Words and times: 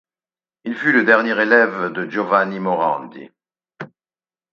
Il 0.63 0.73
fut 0.73 0.91
le 0.91 1.03
dernier 1.03 1.39
élève 1.39 1.91
de 1.93 2.09
Giovanni 2.09 2.59
Morandi. 2.59 3.29